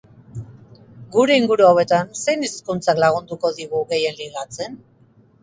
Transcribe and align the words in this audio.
Gure 1.15 1.35
inguru 1.41 1.67
hauetan, 1.67 2.09
zein 2.25 2.47
hizkuntzak 2.47 3.03
lagunduko 3.05 3.53
digu 3.61 3.85
gehien 3.95 4.19
ligatzen? 4.25 4.81